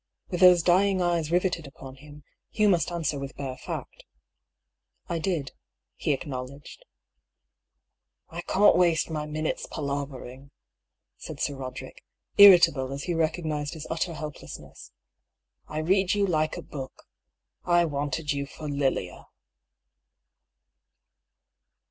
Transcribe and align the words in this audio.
With 0.29 0.39
those 0.39 0.63
dying 0.63 0.99
eyes 0.99 1.31
riveted 1.31 1.67
upon 1.67 1.97
him, 1.97 2.23
Hugh 2.49 2.69
must 2.69 2.91
answer 2.91 3.19
with 3.19 3.35
bare 3.37 3.55
fact." 3.55 4.03
I 5.07 5.19
did," 5.19 5.51
he 5.93 6.11
acknowledged." 6.11 6.83
I 8.27 8.41
can't 8.41 8.75
waste 8.75 9.11
my 9.11 9.27
minutes 9.27 9.67
palavering," 9.67 10.49
said 11.17 11.39
Sir 11.39 11.55
Boderick, 11.55 12.03
irritable 12.39 12.91
as 12.91 13.03
he 13.03 13.13
recognised 13.13 13.75
his 13.75 13.85
utter 13.91 14.13
helpless 14.15 14.57
ness." 14.57 14.91
I 15.67 15.77
read 15.77 16.15
you 16.15 16.25
like 16.25 16.57
a 16.57 16.63
book. 16.63 17.03
I 17.63 17.85
wanted 17.85 18.33
you 18.33 18.47
for 18.47 18.67
Lilia." 18.67 19.27